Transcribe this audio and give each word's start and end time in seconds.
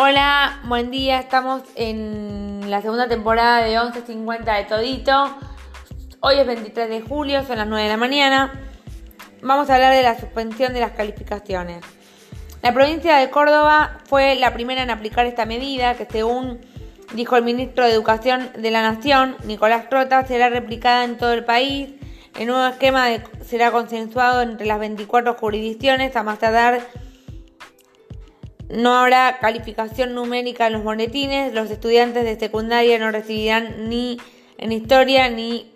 Hola, 0.00 0.60
buen 0.62 0.92
día. 0.92 1.18
Estamos 1.18 1.62
en 1.74 2.70
la 2.70 2.80
segunda 2.82 3.08
temporada 3.08 3.64
de 3.64 3.76
11.50 3.76 4.56
de 4.56 4.64
Todito. 4.66 5.36
Hoy 6.20 6.36
es 6.36 6.46
23 6.46 6.88
de 6.88 7.00
julio, 7.00 7.44
son 7.44 7.58
las 7.58 7.66
9 7.66 7.82
de 7.82 7.88
la 7.88 7.96
mañana. 7.96 8.52
Vamos 9.42 9.68
a 9.68 9.74
hablar 9.74 9.92
de 9.92 10.04
la 10.04 10.16
suspensión 10.16 10.72
de 10.72 10.78
las 10.78 10.92
calificaciones. 10.92 11.84
La 12.62 12.72
provincia 12.72 13.16
de 13.16 13.28
Córdoba 13.28 13.98
fue 14.04 14.36
la 14.36 14.54
primera 14.54 14.84
en 14.84 14.90
aplicar 14.90 15.26
esta 15.26 15.46
medida 15.46 15.94
que 15.94 16.06
según 16.06 16.60
dijo 17.14 17.36
el 17.36 17.42
ministro 17.42 17.84
de 17.84 17.90
Educación 17.90 18.50
de 18.56 18.70
la 18.70 18.82
Nación, 18.82 19.34
Nicolás 19.46 19.88
Trota, 19.88 20.24
será 20.24 20.48
replicada 20.48 21.02
en 21.02 21.18
todo 21.18 21.32
el 21.32 21.44
país. 21.44 21.90
El 22.38 22.46
nuevo 22.46 22.68
esquema 22.68 23.08
será 23.44 23.72
consensuado 23.72 24.42
entre 24.42 24.64
las 24.64 24.78
24 24.78 25.34
jurisdicciones 25.34 26.14
a 26.14 26.22
más 26.22 26.38
tardar 26.38 26.82
no 28.70 28.94
habrá 28.94 29.38
calificación 29.40 30.14
numérica 30.14 30.66
en 30.66 30.74
los 30.74 30.84
boletines. 30.84 31.54
Los 31.54 31.70
estudiantes 31.70 32.24
de 32.24 32.38
secundaria 32.38 32.98
no 32.98 33.10
recibirán 33.10 33.88
ni 33.88 34.18
en 34.58 34.72
historia 34.72 35.28
ni 35.28 35.72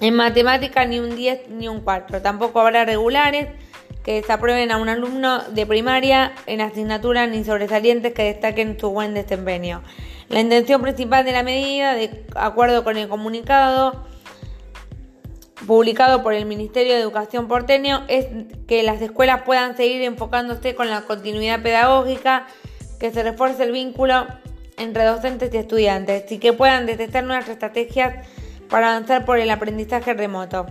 en 0.00 0.14
matemática 0.14 0.84
ni 0.84 0.98
un 0.98 1.14
10 1.14 1.48
ni 1.50 1.68
un 1.68 1.80
4. 1.80 2.20
Tampoco 2.20 2.60
habrá 2.60 2.84
regulares 2.84 3.48
que 4.04 4.14
desaprueben 4.14 4.70
a 4.70 4.76
un 4.76 4.88
alumno 4.88 5.42
de 5.50 5.66
primaria 5.66 6.32
en 6.46 6.60
asignatura 6.60 7.26
ni 7.26 7.42
sobresalientes 7.42 8.12
que 8.12 8.24
destaquen 8.24 8.78
su 8.78 8.90
buen 8.90 9.14
desempeño. 9.14 9.82
La 10.28 10.40
intención 10.40 10.82
principal 10.82 11.24
de 11.24 11.32
la 11.32 11.42
medida, 11.42 11.94
de 11.94 12.24
acuerdo 12.34 12.84
con 12.84 12.96
el 12.96 13.08
comunicado, 13.08 14.04
publicado 15.66 16.22
por 16.22 16.34
el 16.34 16.46
Ministerio 16.46 16.94
de 16.94 17.00
Educación 17.00 17.48
porteño 17.48 18.04
es 18.08 18.26
que 18.66 18.82
las 18.82 19.00
escuelas 19.00 19.42
puedan 19.42 19.76
seguir 19.76 20.02
enfocándose 20.02 20.74
con 20.74 20.90
la 20.90 21.02
continuidad 21.02 21.62
pedagógica, 21.62 22.46
que 22.98 23.10
se 23.10 23.22
refuerce 23.22 23.64
el 23.64 23.72
vínculo 23.72 24.26
entre 24.76 25.04
docentes 25.04 25.52
y 25.54 25.56
estudiantes 25.58 26.30
y 26.30 26.38
que 26.38 26.52
puedan 26.52 26.86
detectar 26.86 27.24
nuevas 27.24 27.48
estrategias 27.48 28.26
para 28.68 28.90
avanzar 28.90 29.24
por 29.24 29.38
el 29.38 29.50
aprendizaje 29.50 30.14
remoto. 30.14 30.66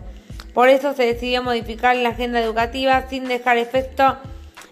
Por 0.54 0.70
eso 0.70 0.94
se 0.94 1.06
decidió 1.06 1.42
modificar 1.42 1.96
la 1.96 2.10
agenda 2.10 2.40
educativa 2.40 3.08
sin 3.10 3.26
dejar 3.26 3.58
efecto 3.58 4.18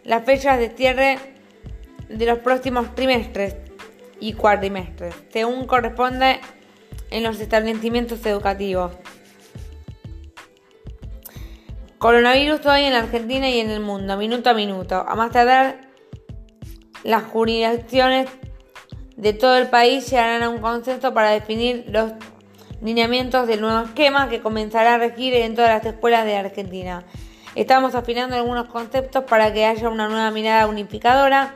las 0.03 0.25
fechas 0.25 0.59
de 0.59 0.69
cierre 0.69 1.17
de 2.09 2.25
los 2.25 2.39
próximos 2.39 2.93
trimestres 2.93 3.55
y 4.19 4.33
cuatrimestres, 4.33 5.15
según 5.31 5.65
corresponde 5.65 6.39
en 7.09 7.23
los 7.23 7.39
establecimientos 7.39 8.25
educativos. 8.25 8.93
Coronavirus 12.01 12.65
hoy 12.65 12.85
en 12.85 12.93
la 12.93 12.99
Argentina 13.01 13.47
y 13.47 13.59
en 13.59 13.69
el 13.69 13.79
mundo, 13.79 14.17
minuto 14.17 14.49
a 14.49 14.55
minuto. 14.55 15.05
A 15.07 15.13
más 15.13 15.29
tardar, 15.29 15.81
las 17.03 17.25
jurisdicciones 17.25 18.27
de 19.17 19.33
todo 19.33 19.55
el 19.57 19.67
país 19.67 20.09
llegarán 20.09 20.41
a 20.41 20.49
un 20.49 20.57
consenso 20.57 21.13
para 21.13 21.29
definir 21.29 21.85
los 21.89 22.13
lineamientos 22.81 23.45
del 23.45 23.61
nuevo 23.61 23.85
esquema 23.85 24.29
que 24.29 24.41
comenzará 24.41 24.95
a 24.95 24.97
regir 24.97 25.35
en 25.35 25.53
todas 25.53 25.69
las 25.69 25.93
escuelas 25.93 26.25
de 26.25 26.37
Argentina. 26.37 27.03
Estamos 27.53 27.93
afinando 27.93 28.35
algunos 28.35 28.65
conceptos 28.65 29.25
para 29.25 29.53
que 29.53 29.67
haya 29.67 29.87
una 29.87 30.09
nueva 30.09 30.31
mirada 30.31 30.65
unificadora. 30.65 31.53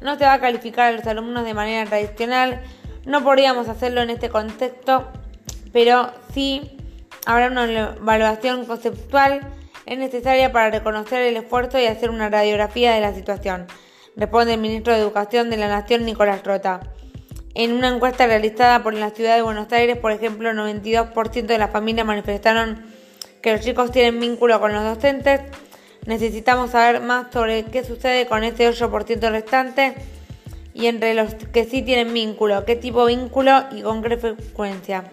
No 0.00 0.16
se 0.16 0.24
va 0.24 0.34
a 0.34 0.40
calificar 0.40 0.92
a 0.92 0.96
los 0.96 1.06
alumnos 1.08 1.44
de 1.44 1.54
manera 1.54 1.90
tradicional. 1.90 2.62
No 3.04 3.24
podríamos 3.24 3.68
hacerlo 3.68 4.00
en 4.02 4.10
este 4.10 4.28
contexto, 4.28 5.08
pero 5.72 6.12
sí 6.32 6.70
habrá 7.26 7.48
una 7.48 7.64
evaluación 7.64 8.64
conceptual 8.64 9.40
es 9.86 9.98
necesaria 9.98 10.52
para 10.52 10.70
reconocer 10.70 11.22
el 11.22 11.36
esfuerzo 11.36 11.78
y 11.78 11.86
hacer 11.86 12.10
una 12.10 12.28
radiografía 12.28 12.92
de 12.92 13.00
la 13.00 13.14
situación, 13.14 13.66
responde 14.16 14.54
el 14.54 14.60
ministro 14.60 14.92
de 14.92 15.00
Educación 15.00 15.50
de 15.50 15.56
la 15.56 15.68
Nación, 15.68 16.04
Nicolás 16.04 16.44
Rota. 16.44 16.80
En 17.54 17.72
una 17.72 17.88
encuesta 17.88 18.26
realizada 18.26 18.82
por 18.82 18.94
la 18.94 19.10
ciudad 19.10 19.36
de 19.36 19.42
Buenos 19.42 19.70
Aires, 19.72 19.98
por 19.98 20.12
ejemplo, 20.12 20.50
el 20.50 20.56
92% 20.56 21.46
de 21.46 21.58
las 21.58 21.70
familias 21.70 22.06
manifestaron 22.06 22.82
que 23.42 23.52
los 23.52 23.60
chicos 23.60 23.90
tienen 23.90 24.20
vínculo 24.20 24.58
con 24.60 24.72
los 24.72 24.84
docentes. 24.84 25.42
Necesitamos 26.06 26.70
saber 26.70 27.02
más 27.02 27.26
sobre 27.32 27.64
qué 27.64 27.84
sucede 27.84 28.26
con 28.26 28.42
ese 28.44 28.70
8% 28.70 29.30
restante 29.30 29.94
y 30.72 30.86
entre 30.86 31.14
los 31.14 31.34
que 31.34 31.64
sí 31.64 31.82
tienen 31.82 32.14
vínculo, 32.14 32.64
qué 32.64 32.76
tipo 32.76 33.06
de 33.06 33.16
vínculo 33.16 33.64
y 33.72 33.82
con 33.82 34.02
qué 34.02 34.16
frecuencia. 34.16 35.04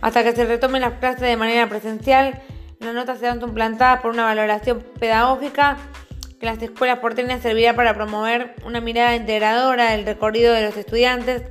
Hasta 0.00 0.24
que 0.24 0.32
se 0.32 0.46
retomen 0.46 0.82
las 0.82 0.94
clases 0.94 1.22
de 1.22 1.36
manera 1.36 1.68
presencial, 1.68 2.40
las 2.80 2.94
notas 2.94 3.18
serán 3.18 3.40
implantadas 3.40 4.00
por 4.00 4.12
una 4.12 4.24
valoración 4.24 4.84
pedagógica 4.98 5.76
que 6.38 6.46
las 6.46 6.62
escuelas 6.62 7.00
porteñas 7.00 7.42
servirá 7.42 7.74
para 7.74 7.94
promover 7.94 8.54
una 8.64 8.80
mirada 8.80 9.16
integradora 9.16 9.90
del 9.90 10.06
recorrido 10.06 10.52
de 10.52 10.62
los 10.62 10.76
estudiantes 10.76 11.42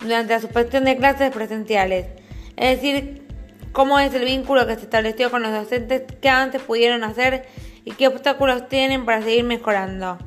durante 0.00 0.34
la 0.34 0.40
suspensión 0.40 0.84
de 0.84 0.96
clases 0.96 1.30
presenciales. 1.30 2.06
Es 2.56 2.76
decir, 2.76 3.26
cómo 3.72 3.98
es 3.98 4.14
el 4.14 4.24
vínculo 4.24 4.66
que 4.66 4.74
se 4.74 4.82
estableció 4.82 5.30
con 5.30 5.42
los 5.42 5.52
docentes, 5.52 6.02
qué 6.20 6.28
antes 6.28 6.62
pudieron 6.62 7.04
hacer 7.04 7.46
y 7.84 7.92
qué 7.92 8.08
obstáculos 8.08 8.68
tienen 8.68 9.04
para 9.06 9.22
seguir 9.22 9.44
mejorando. 9.44 10.18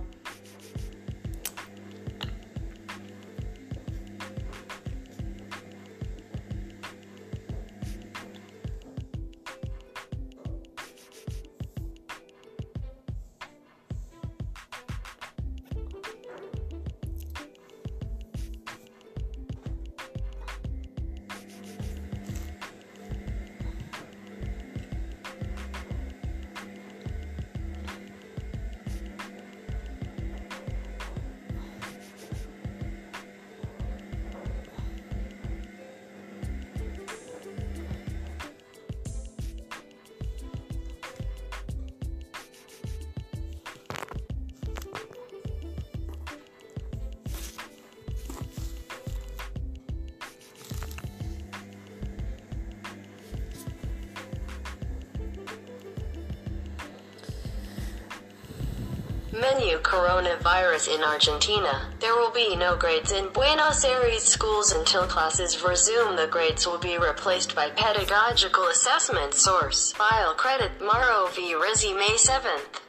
Menu 59.40 59.78
coronavirus 59.80 60.94
in 60.94 61.02
Argentina. 61.02 61.90
There 62.02 62.16
will 62.16 62.32
be 62.32 62.58
no 62.58 62.76
grades 62.76 63.14
in 63.14 63.30
Buenos 63.30 63.86
Aires 63.86 64.22
schools 64.22 64.74
until 64.74 65.08
classes 65.08 65.64
resume. 65.64 66.18
The 66.18 66.28
grades 66.28 66.68
will 66.68 66.78
be 66.78 66.98
replaced 66.98 67.56
by 67.56 67.70
pedagogical 67.70 68.66
assessment 68.68 69.34
source. 69.34 69.94
File 69.94 70.34
credit 70.34 70.72
Maro 70.82 71.28
v. 71.28 71.56
Rizzi 71.56 71.94
May 71.94 72.18
7th. 72.18 72.82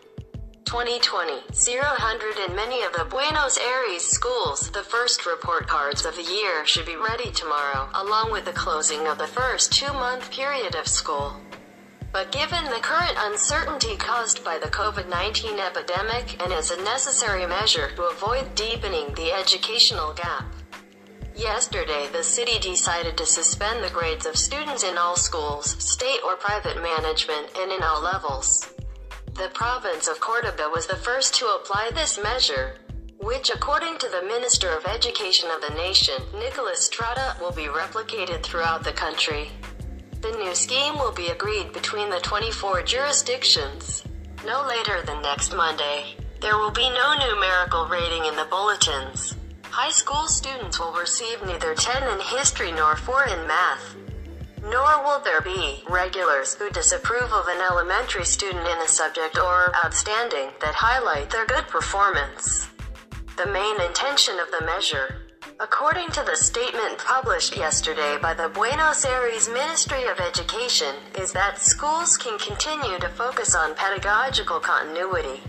2020. 0.65 1.43
0 1.53 1.83
in 2.49 2.56
many 2.56 2.83
of 2.83 2.93
the 2.94 3.05
Buenos 3.05 3.56
Aires 3.59 4.05
schools. 4.05 4.71
The 4.72 4.83
first 4.83 5.27
report 5.27 5.69
cards 5.69 6.05
of 6.05 6.16
the 6.16 6.22
year 6.22 6.66
should 6.66 6.87
be 6.87 6.97
ready 6.97 7.31
tomorrow, 7.31 7.89
along 7.94 8.33
with 8.33 8.44
the 8.44 8.53
closing 8.53 9.06
of 9.06 9.19
the 9.19 9.27
first 9.27 9.72
two-month 9.72 10.33
period 10.33 10.75
of 10.75 10.89
school. 10.89 11.37
But 12.12 12.32
given 12.32 12.65
the 12.65 12.81
current 12.81 13.16
uncertainty 13.16 13.97
caused 13.97 14.45
by 14.45 14.59
the 14.59 14.66
COVID-19 14.66 15.59
epidemic 15.59 16.42
and 16.42 16.53
as 16.53 16.71
a 16.71 16.83
necessary 16.83 17.47
measure 17.47 17.91
to 17.95 18.03
avoid 18.04 18.54
deepening 18.54 19.15
the 19.15 19.33
educational 19.33 20.12
gap, 20.12 20.45
Yesterday, 21.36 22.07
the 22.12 22.22
city 22.22 22.59
decided 22.59 23.16
to 23.16 23.24
suspend 23.24 23.83
the 23.83 23.89
grades 23.89 24.27
of 24.27 24.36
students 24.36 24.83
in 24.83 24.98
all 24.98 25.16
schools, 25.16 25.74
state 25.83 26.21
or 26.22 26.36
private 26.36 26.83
management, 26.83 27.57
and 27.57 27.72
in 27.72 27.83
all 27.83 28.03
levels. 28.03 28.68
The 29.36 29.48
province 29.54 30.06
of 30.06 30.21
Cordoba 30.21 30.68
was 30.68 30.86
the 30.86 30.97
first 30.97 31.34
to 31.36 31.47
apply 31.47 31.92
this 31.95 32.22
measure, 32.22 32.77
which 33.21 33.48
according 33.48 33.97
to 33.98 34.09
the 34.09 34.27
Minister 34.27 34.68
of 34.77 34.84
Education 34.84 35.48
of 35.51 35.63
the 35.63 35.74
nation, 35.74 36.22
Nicholas 36.34 36.84
Strata, 36.84 37.36
will 37.41 37.53
be 37.53 37.68
replicated 37.72 38.42
throughout 38.42 38.84
the 38.84 38.92
country. 38.92 39.51
The 40.21 40.31
new 40.33 40.55
scheme 40.55 40.97
will 40.99 41.13
be 41.13 41.28
agreed 41.28 41.72
between 41.72 42.11
the 42.11 42.21
24 42.21 42.83
jurisdictions. 42.83 44.05
No 44.45 44.67
later 44.67 45.03
than 45.07 45.22
next 45.22 45.55
Monday. 45.55 46.15
There 46.41 46.59
will 46.59 46.71
be 46.71 46.91
no 46.91 47.15
numerical 47.15 47.87
rating 47.87 48.27
in 48.27 48.37
the 48.37 48.47
bulletins. 48.51 49.34
High 49.71 49.91
school 49.91 50.27
students 50.28 50.78
will 50.78 50.93
receive 50.93 51.43
neither 51.47 51.75
10 51.75 52.03
in 52.03 52.21
history 52.21 52.72
nor 52.72 52.97
4 52.97 53.28
in 53.28 53.47
math. 53.47 53.97
Nor 54.63 55.03
will 55.05 55.21
there 55.21 55.41
be 55.41 55.83
regulars 55.89 56.55
who 56.55 56.69
disapprove 56.71 57.33
of 57.33 57.47
an 57.49 57.61
elementary 57.63 58.25
student 58.27 58.66
in 58.66 58.78
a 58.78 58.89
subject 58.89 59.39
or 59.39 59.73
outstanding 59.84 60.51
that 60.61 60.75
highlight 60.75 61.31
their 61.31 61.47
good 61.47 61.66
performance. 61.69 62.66
the 63.37 63.47
main 63.47 63.81
intention 63.81 64.39
of 64.39 64.51
the 64.51 64.65
measure. 64.66 65.20
According 65.62 66.09
to 66.12 66.22
the 66.22 66.36
statement 66.36 66.97
published 66.97 67.54
yesterday 67.54 68.16
by 68.22 68.33
the 68.33 68.48
Buenos 68.48 69.04
Aires 69.04 69.47
Ministry 69.47 70.04
of 70.07 70.18
Education, 70.18 70.95
is 71.18 71.33
that 71.33 71.59
schools 71.59 72.16
can 72.16 72.39
continue 72.39 72.98
to 72.98 73.10
focus 73.10 73.54
on 73.54 73.74
pedagogical 73.74 74.59
continuity, 74.59 75.42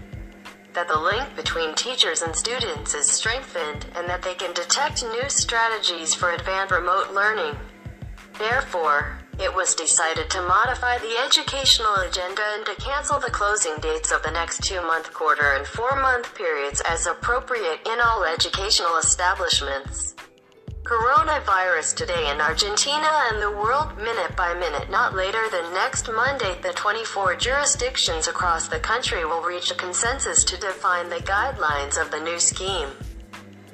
that 0.74 0.90
the 0.90 1.00
link 1.00 1.34
between 1.38 1.74
teachers 1.76 2.24
and 2.24 2.36
students 2.36 2.94
is 2.94 3.06
strengthened, 3.06 3.86
and 3.96 4.06
that 4.10 4.22
they 4.22 4.34
can 4.34 4.54
detect 4.54 5.02
new 5.02 5.30
strategies 5.30 6.14
for 6.14 6.32
advanced 6.32 6.74
remote 6.74 7.14
learning. 7.14 7.56
Therefore, 8.38 9.18
it 9.40 9.54
was 9.56 9.76
decided 9.76 10.30
to 10.30 10.42
modify 10.42 10.98
the 10.98 11.18
educational 11.26 11.96
agenda 11.96 12.42
and 12.56 12.66
to 12.66 12.76
cancel 12.76 13.20
the 13.20 13.32
closing 13.32 13.76
dates 13.82 14.12
of 14.12 14.22
the 14.24 14.32
next 14.32 14.64
two 14.64 14.82
month 14.82 15.14
quarter 15.14 15.54
and 15.54 15.66
four 15.66 15.96
month 16.00 16.34
periods 16.36 16.82
as 16.88 17.08
appropriate 17.08 17.80
in 17.86 18.00
all 18.00 18.24
educational 18.24 18.98
establishments. 18.98 20.16
Coronavirus 20.84 21.96
today 21.96 22.32
in 22.32 22.42
Argentina 22.42 23.10
and 23.32 23.42
the 23.42 23.52
world 23.52 23.96
minute 23.98 24.36
by 24.36 24.54
minute 24.54 24.90
not 24.90 25.16
later 25.16 25.44
than 25.52 25.74
next 25.74 26.10
Monday 26.12 26.58
the 26.62 26.74
24 26.74 27.36
jurisdictions 27.36 28.28
across 28.28 28.68
the 28.68 28.80
country 28.80 29.24
will 29.24 29.42
reach 29.42 29.72
a 29.72 29.76
consensus 29.76 30.44
to 30.44 30.58
define 30.58 31.10
the 31.10 31.18
guidelines 31.18 32.02
of 32.02 32.12
the 32.12 32.20
new 32.20 32.40
scheme, 32.40 32.90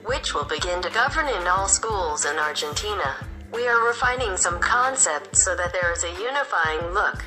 which 0.05 0.33
will 0.33 0.45
begin 0.45 0.81
to 0.81 0.89
govern 0.91 1.27
in 1.27 1.47
all 1.47 1.67
schools 1.67 2.25
in 2.25 2.37
Argentina. 2.37 3.26
We 3.53 3.65
are 3.65 3.87
refining 3.87 4.35
some 4.37 4.59
concepts 4.59 5.43
so 5.43 5.55
that 5.55 5.71
there 5.71 5.91
is 5.93 6.03
a 6.03 6.11
unifying 6.11 6.93
look. 6.93 7.23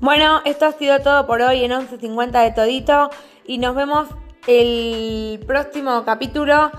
Bueno, 0.00 0.42
esto 0.44 0.66
ha 0.66 0.72
sido 0.72 1.00
todo 1.00 1.26
por 1.26 1.40
hoy 1.40 1.64
en 1.64 1.70
11.50 1.70 2.42
de 2.42 2.50
Todito 2.50 3.10
y 3.44 3.58
nos 3.58 3.76
vemos 3.76 4.08
el 4.48 5.42
próximo 5.46 6.04
capítulo 6.04 6.72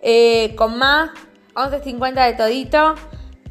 eh, 0.00 0.54
con 0.56 0.78
más 0.78 1.10
11.50 1.54 2.26
de 2.26 2.32
Todito. 2.32 2.94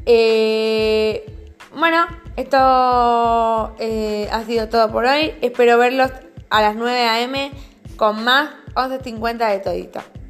Eh, 0.06 1.54
bueno, 1.76 2.06
esto 2.36 3.76
eh, 3.78 4.28
ha 4.32 4.42
sido 4.42 4.68
todo 4.68 4.90
por 4.90 5.04
hoy. 5.04 5.34
Espero 5.40 5.78
verlos 5.78 6.10
a 6.50 6.60
las 6.62 6.74
9 6.74 7.06
a.m. 7.06 7.52
con 7.96 8.24
más 8.24 8.50
11.50 8.74 9.50
de 9.50 9.58
Todito. 9.60 10.23